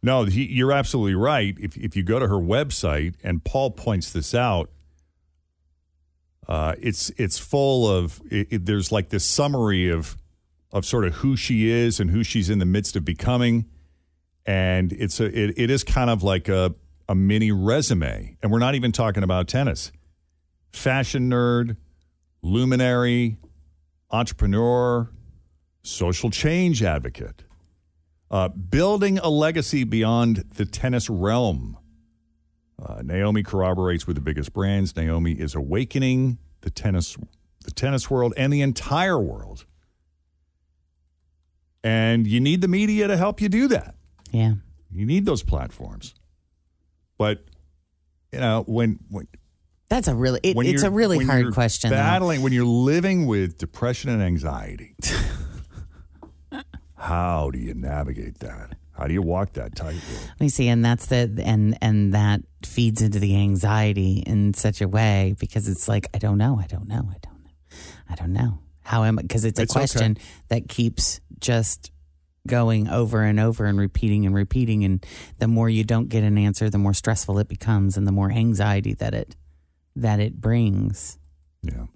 No, 0.07 0.23
he, 0.23 0.45
you're 0.47 0.71
absolutely 0.71 1.17
right. 1.17 1.57
If 1.59 1.77
if 1.77 1.97
you 1.97 2.05
go 2.05 2.21
to 2.21 2.29
her 2.29 2.37
website, 2.37 3.17
and 3.25 3.43
Paul 3.43 3.73
points 3.73 4.13
this 4.13 4.37
out, 4.37 4.71
uh, 6.47 6.75
it's 6.81 7.11
it's 7.17 7.39
full 7.41 7.89
of 7.91 8.21
it, 8.31 8.47
it- 8.53 8.67
there's 8.67 8.93
like 8.93 9.09
this 9.09 9.25
summary 9.25 9.91
of 9.91 10.17
of 10.71 10.87
sort 10.87 11.05
of 11.07 11.15
who 11.15 11.37
she 11.37 11.69
is 11.69 11.99
and 11.99 12.11
who 12.11 12.23
she's 12.23 12.49
in 12.49 12.61
the 12.61 12.65
midst 12.65 12.95
of 12.95 13.05
becoming, 13.05 13.65
and 14.47 14.93
it's 14.93 15.19
a 15.19 15.25
it, 15.27 15.55
it 15.59 15.71
is 15.71 15.83
kind 15.83 16.09
of 16.09 16.23
like 16.23 16.49
a 16.49 16.73
a 17.09 17.17
mini 17.17 17.51
resume, 17.51 18.37
and 18.41 18.53
we're 18.53 18.61
not 18.61 18.77
even 18.77 18.93
talking 18.93 19.25
about 19.25 19.49
tennis. 19.49 19.91
Fashion 20.73 21.29
nerd, 21.29 21.77
luminary, 22.43 23.39
entrepreneur, 24.13 25.11
social 25.83 26.31
change 26.31 26.81
advocate. 26.81 27.43
Uh, 28.31 28.49
building 28.49 29.19
a 29.19 29.29
legacy 29.29 29.85
beyond 29.85 30.45
the 30.57 30.67
tennis 30.67 31.09
realm. 31.09 31.79
Uh, 32.83 33.01
Naomi 33.03 33.43
corroborates 33.43 34.07
with 34.07 34.17
the 34.17 34.21
biggest 34.21 34.53
brands. 34.53 34.97
Naomi 34.97 35.33
is 35.33 35.55
awakening 35.55 36.39
the 36.63 36.71
tennis, 36.71 37.17
the 37.65 37.71
tennis 37.71 38.11
world 38.11 38.35
and 38.37 38.53
the 38.53 38.63
entire 38.63 39.21
world. 39.21 39.65
And 41.85 42.27
you 42.27 42.41
need 42.41 42.61
the 42.63 42.69
media 42.69 43.07
to 43.07 43.17
help 43.17 43.41
you 43.41 43.49
do 43.49 43.69
that. 43.69 43.95
Yeah. 44.33 44.55
You 44.91 45.07
need 45.07 45.25
those 45.25 45.43
platforms. 45.43 46.15
But 47.19 47.45
you 48.33 48.41
know, 48.41 48.65
when 48.67 48.99
when 49.09 49.29
That's 49.89 50.09
a 50.09 50.15
really 50.15 50.41
it, 50.43 50.57
when 50.57 50.67
it's 50.67 50.83
a 50.83 50.91
really 50.91 51.25
hard 51.25 51.55
question. 51.55 51.91
though. 51.91 51.97
Battling 51.97 52.43
when 52.43 52.53
you're 52.53 52.65
living 52.65 53.27
with 53.27 53.57
depression 53.57 54.11
and 54.11 54.23
anxiety. 54.23 54.97
how 57.07 57.51
do 57.51 57.59
you 57.59 57.75
navigate 57.75 58.39
that? 58.41 58.77
How 58.93 59.07
do 59.07 59.13
you 59.13 59.23
walk 59.23 59.53
that 59.53 59.77
tightrope? 59.77 60.03
Let 60.29 60.41
me 60.41 60.49
see, 60.49 60.69
and 60.69 60.85
that's 60.85 61.07
the 61.07 61.31
and 61.45 61.77
and 61.81 62.15
that 62.15 62.41
feeds 62.65 63.03
into 63.03 63.19
the 63.19 63.37
anxiety 63.37 64.25
in 64.27 64.55
such 64.55 64.81
a 64.81 64.89
way 64.89 65.35
because 65.39 65.69
it's 65.69 65.87
like 65.87 66.09
I 66.15 66.19
don't 66.19 66.39
know, 66.39 66.59
I 66.59 66.67
don't 66.67 66.89
know, 66.89 67.09
I 67.15 67.19
don't 67.23 67.45
know, 67.45 67.51
I 68.11 68.15
don't 68.15 68.33
know. 68.33 68.59
How 68.83 69.05
am 69.05 69.19
I? 69.19 69.23
Because 69.23 69.45
it's 69.45 69.59
a 69.59 69.63
It's 69.63 69.73
okay. 69.73 69.81
question 69.81 70.17
that 70.49 70.69
keeps 70.69 71.21
just 71.39 71.91
going 72.47 72.89
over 72.89 73.23
and 73.23 73.39
over 73.39 73.67
and 73.67 73.79
repeating 73.79 74.25
and 74.25 74.35
repeating, 74.35 74.83
and 74.85 75.05
the 75.39 75.49
more 75.49 75.69
you 75.69 75.85
don't 75.85 76.09
get 76.09 76.25
an 76.25 76.39
answer, 76.39 76.71
the 76.71 76.79
more 76.79 76.95
stressful 76.95 77.39
it 77.39 77.49
becomes, 77.49 77.97
and 77.97 78.07
the 78.07 78.13
more 78.13 78.31
anxiety 78.33 78.95
that 78.95 79.15
it 79.15 79.37
that 79.95 80.21
it 80.21 80.41
brings. 80.41 81.19
Yeah. 81.63 81.87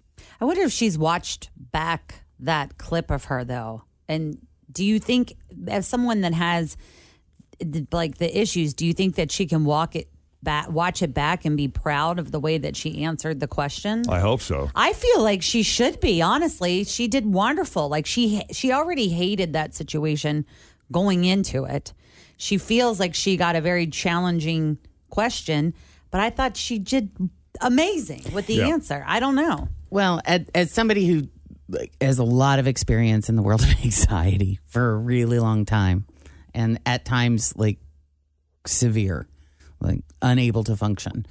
I 0.40 0.45
wonder 0.45 0.62
if 0.62 0.73
she's 0.73 0.97
watched 0.99 1.50
back 1.57 2.25
that 2.38 2.79
clip 2.79 3.11
of 3.11 3.25
her 3.25 3.45
though. 3.45 3.85
And 4.09 4.47
do 4.71 4.85
you 4.85 4.99
think, 4.99 5.35
as 5.69 5.87
someone 5.87 6.21
that 6.23 6.35
has 6.35 6.77
the- 7.59 7.87
like 7.93 8.19
the 8.19 8.41
issues, 8.41 8.75
do 8.75 8.87
you 8.87 8.93
think 8.93 9.17
that 9.17 9.31
she 9.31 9.47
can 9.47 9.65
walk 9.65 9.95
it 9.97 10.09
back, 10.43 10.71
watch 10.71 11.03
it 11.03 11.12
back, 11.12 11.45
and 11.45 11.57
be 11.57 11.69
proud 11.69 12.19
of 12.19 12.31
the 12.33 12.41
way 12.41 12.57
that 12.59 12.75
she 12.77 13.03
answered 13.05 13.41
the 13.41 13.47
question? 13.47 14.03
I 14.09 14.21
hope 14.21 14.41
so. 14.41 14.71
I 14.75 14.93
feel 14.95 15.23
like 15.23 15.43
she 15.43 15.62
should 15.62 16.00
be. 16.00 16.23
Honestly, 16.23 16.85
she 16.85 17.09
did 17.09 17.27
wonderful. 17.27 17.89
Like 17.89 18.07
she 18.07 18.43
she 18.50 18.73
already 18.73 19.09
hated 19.09 19.53
that 19.53 19.75
situation 19.75 20.47
going 20.91 21.25
into 21.25 21.65
it. 21.65 21.93
She 22.37 22.57
feels 22.57 22.99
like 22.99 23.15
she 23.15 23.37
got 23.37 23.55
a 23.57 23.61
very 23.61 23.87
challenging 23.87 24.79
question, 25.11 25.75
but 26.11 26.21
I 26.23 26.31
thought 26.31 26.57
she 26.57 26.79
did 26.79 27.11
amazing 27.61 28.25
with 28.33 28.47
the 28.47 28.55
Yeah. 28.55 28.69
answer. 28.69 29.05
I 29.07 29.21
don't 29.21 29.35
know. 29.35 29.69
Well, 29.91 30.21
as, 30.25 30.47
as 30.55 30.71
somebody 30.71 31.07
who 31.07 31.29
like, 31.71 31.93
has 32.00 32.19
a 32.19 32.25
lot 32.25 32.59
of 32.59 32.67
experience 32.67 33.29
in 33.29 33.37
the 33.37 33.43
world 33.43 33.62
of 33.62 33.71
anxiety 33.85 34.59
for 34.67 34.91
a 34.91 34.97
really 34.97 35.39
long 35.39 35.65
time, 35.65 36.07
and 36.55 36.79
at 36.85 37.05
times 37.05 37.57
like 37.57 37.79
severe, 38.67 39.27
like 39.81 40.03
unable 40.21 40.65
to 40.65 40.77
function, 40.77 41.27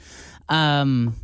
um, 0.47 1.15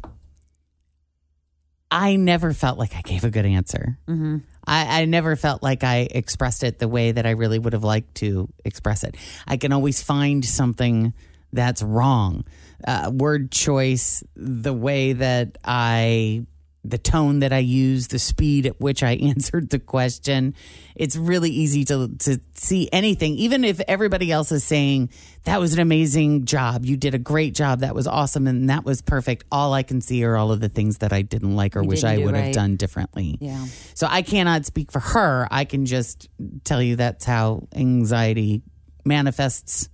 I 1.91 2.15
never 2.15 2.53
felt 2.53 2.77
like 2.77 2.95
I 2.95 3.01
gave 3.01 3.23
a 3.23 3.29
good 3.29 3.45
answer. 3.45 3.97
Mm-hmm. 4.07 4.37
I, 4.67 5.01
I 5.01 5.05
never 5.05 5.35
felt 5.35 5.63
like 5.63 5.83
I 5.83 6.07
expressed 6.11 6.63
it 6.63 6.79
the 6.79 6.87
way 6.87 7.11
that 7.11 7.25
I 7.25 7.31
really 7.31 7.59
would 7.59 7.73
have 7.73 7.83
liked 7.83 8.15
to 8.15 8.49
express 8.63 9.03
it. 9.03 9.15
I 9.47 9.57
can 9.57 9.71
always 9.71 10.01
find 10.01 10.43
something 10.43 11.13
that's 11.53 11.81
wrong. 11.81 12.43
Uh, 12.85 13.11
word 13.13 13.51
choice, 13.51 14.23
the 14.35 14.73
way 14.73 15.13
that 15.13 15.57
I, 15.63 16.45
the 16.89 16.97
tone 16.97 17.39
that 17.39 17.51
I 17.51 17.59
used, 17.59 18.11
the 18.11 18.19
speed 18.19 18.65
at 18.65 18.79
which 18.79 19.03
I 19.03 19.11
answered 19.15 19.69
the 19.69 19.79
question. 19.79 20.55
It's 20.95 21.15
really 21.15 21.49
easy 21.49 21.83
to, 21.85 22.09
to 22.19 22.39
see 22.53 22.89
anything, 22.91 23.35
even 23.35 23.63
if 23.63 23.81
everybody 23.87 24.31
else 24.31 24.51
is 24.51 24.63
saying, 24.63 25.09
that 25.43 25.59
was 25.59 25.73
an 25.73 25.79
amazing 25.79 26.45
job. 26.45 26.85
You 26.85 26.97
did 26.97 27.13
a 27.13 27.19
great 27.19 27.53
job. 27.53 27.81
That 27.81 27.93
was 27.93 28.07
awesome. 28.07 28.47
And 28.47 28.69
that 28.69 28.85
was 28.85 29.01
perfect. 29.01 29.43
All 29.51 29.73
I 29.73 29.83
can 29.83 30.01
see 30.01 30.23
are 30.23 30.35
all 30.35 30.51
of 30.51 30.59
the 30.59 30.69
things 30.69 30.99
that 30.99 31.11
I 31.13 31.21
didn't 31.21 31.55
like 31.55 31.75
or 31.75 31.81
You 31.83 31.89
wish 31.89 32.03
I 32.03 32.17
would 32.17 32.35
have 32.35 32.53
done 32.53 32.75
differently. 32.77 33.37
Yeah. 33.41 33.65
So 33.93 34.07
I 34.09 34.21
cannot 34.21 34.65
speak 34.65 34.91
for 34.91 34.99
her. 34.99 35.47
I 35.51 35.65
can 35.65 35.85
just 35.85 36.29
tell 36.63 36.81
you 36.81 36.95
that's 36.95 37.25
how 37.25 37.67
anxiety 37.75 38.61
manifests, 39.03 39.89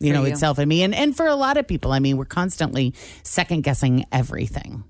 you 0.00 0.10
For 0.10 0.14
know, 0.14 0.24
you. 0.24 0.32
itself 0.32 0.58
in 0.58 0.68
me. 0.68 0.82
And 0.82 0.94
and 0.94 1.16
for 1.16 1.26
a 1.26 1.34
lot 1.36 1.56
of 1.56 1.66
people, 1.66 1.92
I 1.92 1.98
mean, 1.98 2.16
we're 2.16 2.24
constantly 2.24 2.94
second 3.22 3.62
guessing 3.64 4.04
everything. 4.12 4.84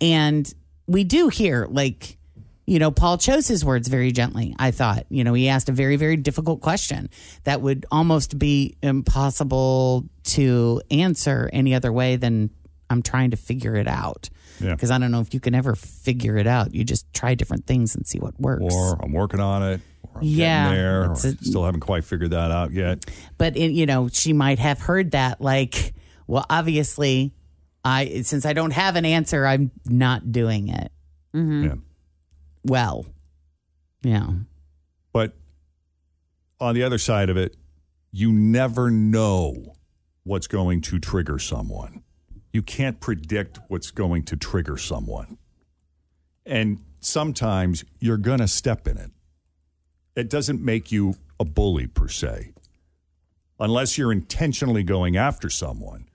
And 0.00 0.52
we 0.88 1.04
do 1.04 1.28
hear 1.28 1.66
like 1.70 2.16
you 2.66 2.78
know, 2.78 2.90
Paul 2.90 3.16
chose 3.16 3.48
his 3.48 3.64
words 3.64 3.88
very 3.88 4.12
gently, 4.12 4.54
I 4.58 4.72
thought. 4.72 5.06
You 5.08 5.24
know, 5.24 5.32
he 5.32 5.48
asked 5.48 5.70
a 5.70 5.72
very, 5.72 5.96
very 5.96 6.18
difficult 6.18 6.60
question 6.60 7.08
that 7.44 7.62
would 7.62 7.86
almost 7.90 8.38
be 8.38 8.76
impossible 8.82 10.04
to 10.24 10.82
answer 10.90 11.48
any 11.50 11.74
other 11.74 11.90
way 11.90 12.16
than 12.16 12.50
I'm 12.90 13.00
trying 13.02 13.30
to 13.30 13.38
figure 13.38 13.74
it 13.76 13.88
out. 13.88 14.28
Yeah. 14.60 14.74
Because 14.74 14.90
I 14.90 14.98
don't 14.98 15.10
know 15.10 15.20
if 15.20 15.32
you 15.32 15.40
can 15.40 15.54
ever 15.54 15.74
figure 15.74 16.36
it 16.36 16.46
out. 16.46 16.74
You 16.74 16.84
just 16.84 17.10
try 17.14 17.34
different 17.34 17.66
things 17.66 17.94
and 17.96 18.06
see 18.06 18.18
what 18.18 18.38
works. 18.38 18.64
Or 18.74 18.98
I'm 19.02 19.12
working 19.12 19.40
on 19.40 19.62
it. 19.62 19.80
Or 20.02 20.18
I'm 20.20 20.24
Yeah, 20.24 20.70
there. 20.70 21.04
Or 21.04 21.12
a- 21.12 21.16
still 21.16 21.64
haven't 21.64 21.80
quite 21.80 22.04
figured 22.04 22.32
that 22.32 22.50
out 22.50 22.72
yet. 22.72 23.04
but 23.38 23.56
it, 23.56 23.70
you 23.72 23.86
know 23.86 24.08
she 24.12 24.32
might 24.34 24.58
have 24.58 24.80
heard 24.80 25.12
that 25.12 25.40
like 25.40 25.94
well 26.26 26.44
obviously 26.50 27.32
i 27.84 28.22
since 28.22 28.44
i 28.46 28.52
don't 28.52 28.72
have 28.72 28.96
an 28.96 29.04
answer 29.04 29.46
i'm 29.46 29.70
not 29.86 30.32
doing 30.32 30.68
it 30.68 30.92
Mm-hmm. 31.34 31.64
Yeah. 31.64 31.74
well 32.64 33.06
yeah 34.02 34.28
But 35.12 35.36
on 36.58 36.74
the 36.74 36.82
other 36.82 36.98
side 36.98 37.28
of 37.30 37.36
it, 37.36 37.56
you 38.10 38.32
never 38.32 38.90
know 38.90 39.74
what's 40.24 40.46
going 40.46 40.80
to 40.82 40.98
trigger 40.98 41.38
someone. 41.38 42.02
You 42.52 42.62
can't 42.62 42.98
predict 42.98 43.60
what's 43.68 43.90
going 43.90 44.24
to 44.24 44.36
trigger 44.36 44.76
someone. 44.78 45.38
And 46.46 46.80
sometimes 47.00 47.84
you're 48.00 48.16
going 48.16 48.40
to 48.40 48.48
step 48.48 48.88
in 48.88 48.96
it. 48.96 49.10
It 50.16 50.28
doesn't 50.30 50.64
make 50.64 50.90
you 50.90 51.14
a 51.38 51.44
bully 51.44 51.86
per 51.86 52.08
se, 52.08 52.52
unless 53.60 53.96
you're 53.98 54.12
intentionally 54.12 54.82
going 54.82 55.16
after 55.16 55.48
someone, 55.50 56.08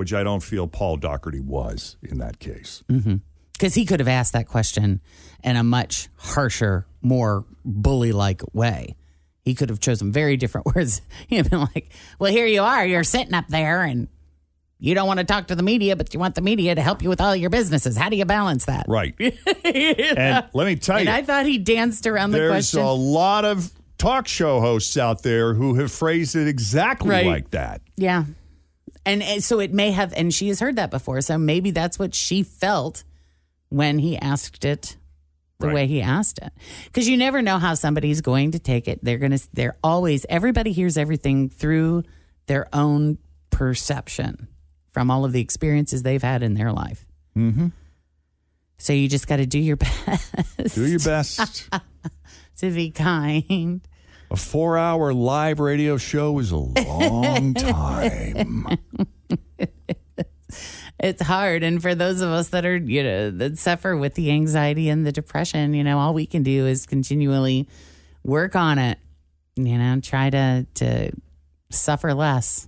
which 0.00 0.12
I 0.14 0.22
don't 0.24 0.42
feel 0.42 0.66
Paul 0.66 0.96
Daugherty 0.96 1.40
was 1.40 1.96
in 2.02 2.18
that 2.18 2.38
case. 2.38 2.82
Mm-hmm. 2.88 3.16
because 3.52 3.74
he 3.74 3.84
could 3.84 4.00
have 4.00 4.08
asked 4.08 4.32
that 4.32 4.48
question 4.48 5.00
in 5.44 5.56
a 5.56 5.62
much 5.62 6.08
harsher 6.16 6.86
more 7.02 7.44
bully-like 7.64 8.42
way 8.54 8.96
he 9.44 9.54
could 9.54 9.68
have 9.68 9.80
chosen 9.80 10.10
very 10.12 10.36
different 10.36 10.66
words 10.74 11.02
he'd 11.28 11.48
been 11.50 11.60
like 11.60 11.92
well 12.18 12.32
here 12.32 12.46
you 12.46 12.62
are 12.62 12.84
you're 12.86 13.04
sitting 13.04 13.34
up 13.34 13.46
there 13.48 13.82
and 13.82 14.08
you 14.78 14.94
don't 14.94 15.06
want 15.06 15.18
to 15.18 15.24
talk 15.24 15.46
to 15.48 15.54
the 15.54 15.62
media 15.62 15.94
but 15.96 16.12
you 16.14 16.20
want 16.20 16.34
the 16.34 16.40
media 16.40 16.74
to 16.74 16.80
help 16.82 17.02
you 17.02 17.08
with 17.10 17.20
all 17.20 17.36
your 17.36 17.50
businesses 17.50 17.96
how 17.98 18.08
do 18.08 18.16
you 18.16 18.24
balance 18.24 18.64
that 18.64 18.86
Right. 18.88 19.14
And 19.64 20.46
let 20.54 20.66
me 20.66 20.76
tell 20.76 20.96
and 20.96 21.06
you, 21.06 21.12
I 21.14 21.22
thought 21.22 21.44
he 21.46 21.58
danced 21.58 22.06
around 22.06 22.30
the 22.32 22.48
question. 22.48 22.78
There's 22.80 22.88
a 22.88 22.92
lot 22.92 23.44
of 23.44 23.70
talk 23.98 24.26
show 24.26 24.60
hosts 24.60 24.96
out 24.96 25.22
there 25.22 25.52
who 25.54 25.74
have 25.74 25.92
phrased 25.92 26.34
it 26.36 26.48
exactly 26.48 27.10
Right. 27.10 27.26
like 27.26 27.50
that. 27.50 27.82
Yeah. 27.96 28.24
And, 29.10 29.22
and 29.22 29.42
so 29.42 29.60
it 29.60 29.72
may 29.72 29.90
have, 29.90 30.12
and 30.16 30.32
she 30.32 30.48
has 30.48 30.60
heard 30.60 30.76
that 30.76 30.90
before. 30.90 31.20
So 31.20 31.36
maybe 31.38 31.70
that's 31.72 31.98
what 31.98 32.14
she 32.14 32.42
felt 32.42 33.02
when 33.68 33.98
he 33.98 34.16
asked 34.16 34.64
it 34.64 34.96
the 35.58 35.66
Right. 35.66 35.74
way 35.74 35.86
he 35.86 36.00
asked 36.00 36.38
it. 36.38 36.52
Because 36.86 37.08
you 37.08 37.16
never 37.16 37.42
know 37.42 37.58
how 37.58 37.74
somebody's 37.74 38.20
going 38.20 38.52
to 38.52 38.58
take 38.58 38.88
it. 38.88 39.00
They're 39.02 39.18
going 39.18 39.32
to, 39.36 39.48
they're 39.52 39.76
always, 39.84 40.24
everybody 40.28 40.72
hears 40.72 40.96
everything 40.96 41.48
through 41.50 42.04
their 42.46 42.66
own 42.72 43.18
perception 43.50 44.48
from 44.90 45.10
all 45.10 45.24
of 45.24 45.32
the 45.32 45.40
experiences 45.40 46.02
they've 46.02 46.22
had 46.22 46.42
in 46.42 46.54
their 46.54 46.72
life. 46.72 47.04
Mm-hmm. 47.36 47.68
So 48.78 48.92
you 48.92 49.08
just 49.08 49.26
got 49.28 49.36
to 49.36 49.46
do 49.46 49.58
your 49.58 49.76
best 49.76 50.74
Do 50.74 50.86
your 50.86 50.98
best. 51.00 51.68
to 52.58 52.70
be 52.70 52.90
kind. 52.90 53.80
A 54.30 54.36
four 54.36 54.78
hour 54.78 55.12
live 55.12 55.58
radio 55.60 55.96
show 55.96 56.38
is 56.38 56.50
a 56.52 56.56
long 56.56 57.54
time. 57.54 58.66
it's 61.00 61.22
hard 61.22 61.62
and 61.62 61.80
for 61.82 61.94
those 61.94 62.20
of 62.20 62.28
us 62.30 62.48
that 62.48 62.64
are 62.66 62.76
you 62.76 63.02
know 63.02 63.30
that 63.30 63.58
suffer 63.58 63.96
with 63.96 64.14
the 64.14 64.30
anxiety 64.30 64.88
and 64.88 65.06
the 65.06 65.12
depression 65.12 65.72
you 65.74 65.82
know 65.82 65.98
all 65.98 66.12
we 66.14 66.26
can 66.26 66.42
do 66.42 66.66
is 66.66 66.84
continually 66.86 67.68
work 68.24 68.54
on 68.54 68.78
it 68.78 68.98
you 69.56 69.78
know 69.78 69.98
try 70.00 70.28
to 70.30 70.66
to 70.74 71.10
suffer 71.70 72.12
less 72.14 72.66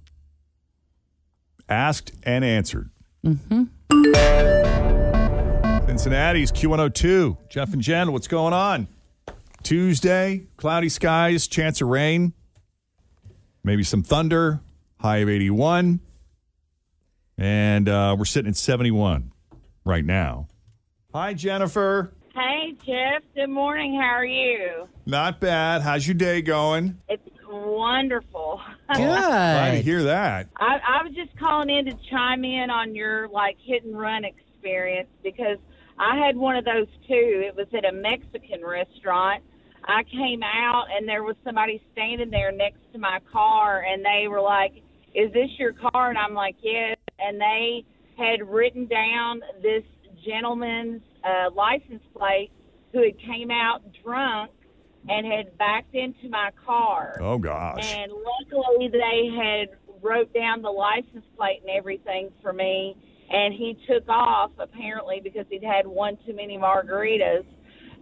Asked 1.69 2.13
and 2.25 2.45
answered. 2.45 2.91
hmm 3.25 3.65
Cincinnati's 5.87 6.51
Q102. 6.53 7.49
Jeff 7.49 7.73
and 7.73 7.81
Jen, 7.83 8.13
what's 8.13 8.27
going 8.29 8.53
on? 8.53 8.89
Tuesday, 9.63 10.47
cloudy 10.57 10.89
skies, 10.89 11.47
chance 11.47 11.81
of 11.81 11.89
rain, 11.89 12.33
maybe 13.65 13.83
some 13.83 14.03
thunder, 14.03 14.61
high 15.01 15.19
of 15.19 15.29
81. 15.29 16.01
And 17.39 17.89
uh, 17.89 18.15
we're 18.19 18.25
sitting 18.25 18.51
at 18.51 18.57
71 18.57 19.33
right 19.85 20.05
now. 20.05 20.49
Hi, 21.15 21.35
Jennifer. 21.35 22.13
Hey, 22.35 22.75
Jeff. 22.87 23.23
Good 23.35 23.51
morning. 23.51 23.95
How 23.95 24.17
are 24.17 24.25
you? 24.25 24.89
Not 25.07 25.41
bad. 25.41 25.83
How's 25.83 26.07
your 26.07 26.15
day 26.15 26.41
going? 26.43 26.99
It's 27.09 27.23
wonderful. 27.49 28.61
Glad 28.95 29.73
to 29.73 29.83
hear 29.83 30.05
that. 30.05 30.49
I, 30.57 30.79
I 30.87 31.03
was 31.05 31.15
just 31.15 31.37
calling 31.39 31.69
in 31.69 31.87
to 31.87 31.93
chime 32.11 32.45
in 32.45 32.71
on 32.71 32.95
your 32.95 33.29
like 33.29 33.57
hit 33.63 33.85
and 33.85 33.99
run 33.99 34.25
experience 34.25 35.09
because 35.23 35.59
I 35.99 36.17
had 36.17 36.37
one 36.37 36.57
of 36.57 36.65
those 36.65 36.87
too. 37.07 37.43
It 37.47 37.55
was 37.55 37.67
at 37.77 37.85
a 37.85 37.93
Mexican 37.93 38.65
restaurant. 38.65 39.43
I 39.85 40.03
came 40.05 40.43
out 40.43 40.87
and 40.97 41.09
there 41.09 41.23
was 41.23 41.37
somebody 41.45 41.83
standing 41.93 42.31
there 42.31 42.53
next 42.53 42.81
to 42.93 42.99
my 42.99 43.19
car, 43.33 43.83
and 43.83 44.05
they 44.05 44.29
were 44.29 44.41
like, 44.41 44.73
"Is 45.15 45.33
this 45.33 45.51
your 45.59 45.73
car?" 45.73 46.11
And 46.11 46.19
I'm 46.19 46.35
like, 46.35 46.57
"Yes." 46.63 46.97
And 47.19 47.41
they 47.41 47.85
had 48.17 48.49
written 48.49 48.87
down 48.87 49.41
this 49.63 49.85
gentleman's 50.25 51.03
uh, 51.25 51.51
license 51.55 52.03
plate 52.17 52.51
who 52.93 53.03
had 53.03 53.19
came 53.19 53.51
out 53.51 53.83
drunk 54.03 54.51
and 55.09 55.27
had 55.27 55.57
backed 55.59 55.95
into 55.95 56.29
my 56.29 56.51
car. 56.65 57.19
Oh 57.21 57.39
gosh. 57.39 57.85
And 57.85 58.13
luckily, 58.13 58.89
they 58.89 59.31
had 59.35 59.77
wrote 60.03 60.33
down 60.33 60.63
the 60.63 60.71
license 60.71 61.25
plate 61.37 61.61
and 61.63 61.71
everything 61.77 62.31
for 62.43 62.53
me. 62.53 62.97
And 63.31 63.55
he 63.55 63.79
took 63.89 64.09
off 64.09 64.51
apparently 64.59 65.21
because 65.23 65.47
he'd 65.49 65.65
had 65.65 65.87
one 65.87 66.19
too 66.27 66.35
many 66.35 66.59
margaritas, 66.59 67.45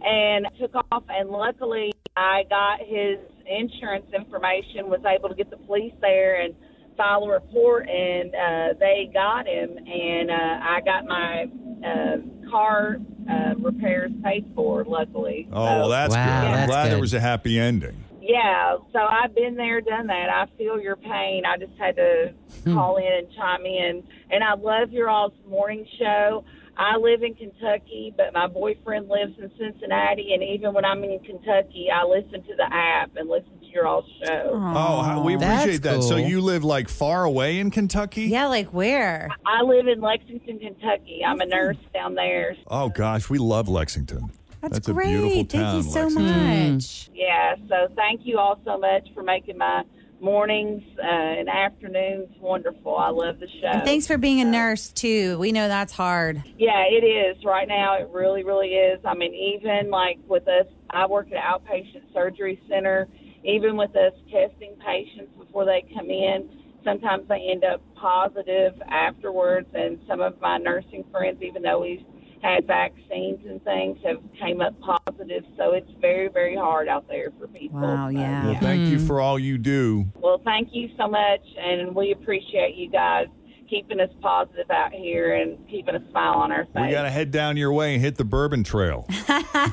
and 0.03 0.47
took 0.59 0.73
off. 0.91 1.03
And 1.09 1.29
luckily, 1.29 1.93
I 2.15 2.43
got 2.49 2.79
his 2.79 3.17
insurance 3.45 4.05
information. 4.13 4.89
Was 4.89 5.01
able 5.05 5.29
to 5.29 5.35
get 5.35 5.49
the 5.49 5.57
police 5.57 5.93
there 6.01 6.41
and 6.41 6.55
file 6.97 7.23
a 7.23 7.29
report, 7.29 7.87
and 7.89 8.33
uh, 8.35 8.79
they 8.79 9.09
got 9.13 9.47
him. 9.47 9.77
And 9.77 10.31
uh, 10.31 10.59
I 10.61 10.81
got 10.85 11.05
my 11.05 11.45
uh, 11.85 12.49
car 12.49 12.97
uh, 13.29 13.55
repairs 13.59 14.11
paid 14.23 14.51
for. 14.55 14.83
Luckily. 14.83 15.47
Oh, 15.51 15.63
well, 15.63 15.89
that's 15.89 16.13
Wow, 16.13 16.41
good. 16.41 16.47
I'm 16.47 16.53
that's 16.53 16.67
glad 16.69 16.91
there 16.91 16.99
was 16.99 17.13
a 17.13 17.19
happy 17.19 17.59
ending. 17.59 18.05
Yeah, 18.21 18.77
so 18.93 18.99
I've 18.99 19.33
been 19.33 19.55
there, 19.55 19.81
done 19.81 20.07
that. 20.07 20.29
I 20.29 20.45
feel 20.55 20.79
your 20.79 20.95
pain. 20.95 21.43
I 21.43 21.57
just 21.57 21.73
had 21.79 21.95
to 21.95 22.33
call 22.65 22.97
in 22.97 23.03
and 23.11 23.27
chime 23.35 23.65
in. 23.65 24.03
And 24.29 24.43
I 24.43 24.53
love 24.53 24.91
your 24.91 25.09
all's 25.09 25.33
morning 25.49 25.85
show. 25.97 26.45
I 26.81 26.97
live 26.97 27.21
in 27.21 27.35
Kentucky, 27.35 28.11
but 28.17 28.33
my 28.33 28.47
boyfriend 28.47 29.07
lives 29.07 29.37
in 29.37 29.51
Cincinnati. 29.59 30.33
And 30.33 30.41
even 30.41 30.73
when 30.73 30.83
I'm 30.83 31.03
in 31.03 31.19
Kentucky, 31.19 31.89
I 31.93 32.03
listen 32.05 32.41
to 32.41 32.55
the 32.55 32.65
app 32.73 33.15
and 33.15 33.29
listen 33.29 33.51
to 33.59 33.65
your 33.67 33.85
all's 33.85 34.09
show. 34.25 34.49
Oh, 34.55 35.21
we 35.23 35.35
appreciate 35.35 35.83
that. 35.83 36.01
So 36.01 36.15
you 36.15 36.41
live 36.41 36.63
like 36.63 36.89
far 36.89 37.23
away 37.23 37.59
in 37.59 37.69
Kentucky? 37.69 38.23
Yeah, 38.23 38.47
like 38.47 38.73
where? 38.73 39.29
I 39.45 39.61
live 39.61 39.87
in 39.87 40.01
Lexington, 40.01 40.57
Kentucky. 40.57 41.21
I'm 41.23 41.39
a 41.39 41.45
nurse 41.45 41.77
down 41.93 42.15
there. 42.15 42.55
Oh 42.65 42.89
gosh, 42.89 43.29
we 43.29 43.37
love 43.37 43.69
Lexington. 43.69 44.31
That's, 44.61 44.87
a 44.87 44.93
great. 44.93 45.07
beautiful 45.07 45.43
Thank 45.43 45.75
you 45.75 45.83
so 45.83 46.01
Lexington. 46.01 46.73
much. 46.73 47.09
Yeah, 47.13 47.57
so 47.69 47.93
thank 47.95 48.21
you 48.23 48.39
all 48.39 48.59
so 48.65 48.79
much 48.79 49.07
for 49.13 49.21
making 49.21 49.59
my 49.59 49.83
mornings 50.21 50.83
uh, 50.99 51.05
and 51.05 51.49
afternoons 51.49 52.29
wonderful. 52.39 52.95
I 52.95 53.09
love 53.09 53.39
the 53.39 53.47
show. 53.47 53.67
And 53.67 53.83
thanks 53.83 54.07
for 54.07 54.17
being 54.17 54.39
a 54.39 54.45
nurse 54.45 54.91
too. 54.91 55.37
We 55.39 55.51
know 55.51 55.67
that's 55.67 55.93
hard. 55.93 56.43
Yeah, 56.57 56.83
it 56.87 57.03
is. 57.03 57.43
Right 57.43 57.67
now, 57.67 57.97
it 57.97 58.07
really, 58.11 58.43
really 58.43 58.69
is. 58.69 58.99
I 59.03 59.15
mean, 59.15 59.33
even 59.33 59.89
like 59.89 60.19
with 60.27 60.47
us, 60.47 60.67
I 60.89 61.07
work 61.07 61.27
at 61.31 61.33
an 61.33 61.41
outpatient 61.41 62.13
surgery 62.13 62.61
center. 62.69 63.07
Even 63.43 63.75
with 63.75 63.95
us 63.95 64.13
testing 64.31 64.75
patients 64.85 65.31
before 65.37 65.65
they 65.65 65.83
come 65.95 66.11
in, 66.11 66.47
sometimes 66.83 67.27
they 67.27 67.49
end 67.51 67.63
up 67.63 67.81
positive 67.95 68.79
afterwards. 68.87 69.67
And 69.73 69.99
some 70.07 70.21
of 70.21 70.39
my 70.39 70.57
nursing 70.57 71.03
friends, 71.11 71.41
even 71.41 71.63
though 71.63 71.81
we've 71.81 72.05
had 72.41 72.65
vaccines 72.65 73.39
and 73.47 73.63
things, 73.63 73.97
have 74.05 74.17
came 74.39 74.61
up 74.61 74.73
positive. 74.81 75.43
So 75.57 75.73
it's 75.73 75.89
very, 75.99 76.27
very 76.27 76.55
hard 76.55 76.87
out 76.87 77.07
there 77.07 77.31
for 77.39 77.47
people. 77.47 77.79
Wow, 77.79 78.09
So, 78.09 78.17
yeah. 78.17 78.45
Well, 78.45 78.59
thank 78.59 78.89
you 78.89 78.97
mm-hmm. 78.97 79.07
for 79.07 79.21
all 79.21 79.37
you 79.37 79.57
do. 79.57 80.05
Well, 80.15 80.41
thank 80.43 80.69
you 80.71 80.89
so 80.97 81.07
much, 81.07 81.41
and 81.57 81.95
we 81.95 82.11
appreciate 82.11 82.75
you 82.75 82.89
guys 82.89 83.27
keeping 83.71 84.01
us 84.01 84.09
positive 84.21 84.69
out 84.69 84.91
here 84.91 85.35
and 85.35 85.57
keeping 85.69 85.95
a 85.95 86.09
smile 86.11 86.33
on 86.33 86.51
our 86.51 86.65
face. 86.65 86.87
We 86.87 86.91
got 86.91 87.03
to 87.03 87.09
head 87.09 87.31
down 87.31 87.55
your 87.55 87.71
way 87.71 87.93
and 87.93 88.03
hit 88.03 88.17
the 88.17 88.25
Bourbon 88.25 88.63
Trail. 88.63 89.07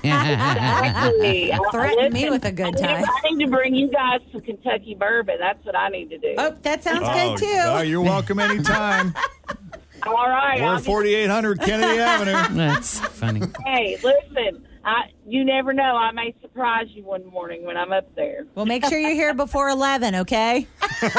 Exactly. 0.04 1.52
Threaten 1.72 2.12
me 2.12 2.30
with 2.30 2.44
a 2.44 2.52
good 2.52 2.66
I 2.66 2.70
need- 2.70 2.80
time. 2.80 3.04
I 3.04 3.30
need 3.30 3.44
to 3.44 3.50
bring 3.50 3.74
you 3.74 3.90
guys 3.90 4.20
some 4.30 4.40
Kentucky 4.42 4.94
bourbon. 4.94 5.36
That's 5.40 5.64
what 5.64 5.76
I 5.76 5.88
need 5.88 6.10
to 6.10 6.18
do. 6.18 6.34
Oh, 6.38 6.56
that 6.62 6.84
sounds 6.84 7.00
oh, 7.02 7.12
good 7.12 7.38
too. 7.38 7.60
oh, 7.64 7.80
you're 7.80 8.02
welcome 8.02 8.38
anytime. 8.38 9.14
All 10.06 10.28
right. 10.28 10.60
We're 10.60 10.66
I'll 10.68 10.78
4800 10.78 11.60
Kennedy 11.60 11.98
Avenue. 12.00 12.56
That's 12.56 13.00
funny. 13.00 13.42
Hey, 13.64 13.98
listen. 14.02 14.64
I 14.84 15.10
you 15.26 15.44
never 15.44 15.74
know. 15.74 15.96
I 15.96 16.12
may 16.12 16.34
surprise 16.40 16.86
you 16.90 17.04
one 17.04 17.26
morning 17.26 17.64
when 17.64 17.76
I'm 17.76 17.92
up 17.92 18.14
there. 18.14 18.46
Well, 18.54 18.64
make 18.64 18.86
sure 18.86 18.98
you're 18.98 19.10
here 19.10 19.34
before 19.34 19.68
11, 19.68 20.14
okay? 20.14 20.66
That's 21.02 21.12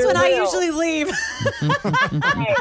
sure 0.00 0.06
when 0.06 0.16
I 0.16 0.30
will. 0.30 0.44
usually 0.44 0.70
leave. 0.70 1.08
Hey, 1.08 1.14
I, 1.60 2.54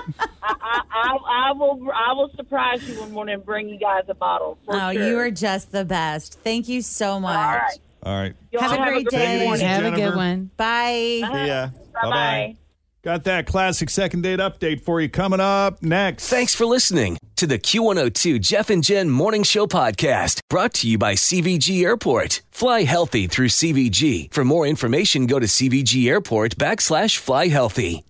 I, 0.44 0.82
I, 0.92 1.18
I 1.50 1.52
will. 1.54 1.90
I 1.94 2.12
will 2.14 2.30
surprise 2.36 2.88
you 2.90 3.00
one 3.00 3.14
morning 3.14 3.36
and 3.36 3.46
bring 3.46 3.70
you 3.70 3.80
guys 3.80 4.04
a 4.10 4.14
bottle. 4.14 4.58
For 4.66 4.76
oh, 4.76 4.92
sure. 4.92 5.08
you 5.08 5.18
are 5.20 5.32
just 5.32 5.72
the 5.72 5.86
best. 5.86 6.40
Thank 6.42 6.68
you 6.68 6.82
so 6.82 7.20
much. 7.20 7.38
All 7.38 7.58
right. 7.58 7.80
All 8.04 8.22
right. 8.22 8.36
Y'all 8.52 8.62
Have 8.64 8.74
a 8.74 8.92
great 8.92 9.08
day. 9.08 9.50
easy, 9.50 9.64
Have 9.64 9.86
a 9.86 9.92
good 9.96 10.16
one. 10.16 10.52
Bye. 10.58 11.22
Yeah. 11.22 11.70
Bye 11.94 12.10
bye. 12.10 12.58
Got 13.04 13.24
that 13.26 13.46
classic 13.46 13.90
second 13.90 14.24
date 14.24 14.40
update 14.40 14.82
for 14.82 15.00
you 15.00 15.08
coming 15.08 15.40
up 15.40 15.82
next. 15.82 16.28
Thanks 16.28 16.56
for 16.56 16.66
listening 16.66 17.18
to 17.36 17.48
the 17.48 17.60
Q102 17.60 18.42
Jeff 18.42 18.70
and 18.70 18.84
Jen 18.84 19.10
Morning 19.10 19.44
Show 19.44 19.68
podcast 19.68 20.40
brought 20.50 20.74
to 20.76 20.90
you 20.90 20.98
by 20.98 21.14
CVG 21.14 21.84
Airport. 21.84 22.42
Fly 22.52 22.84
healthy 22.84 23.28
through 23.28 23.50
CVG. 23.50 24.34
For 24.34 24.44
more 24.44 24.66
information, 24.66 25.28
go 25.28 25.40
to 25.40 25.46
CVG 25.46 26.10
Airport 26.10 26.58
backslash 26.58 27.18
fly 27.18 27.48
healthy. 27.48 28.07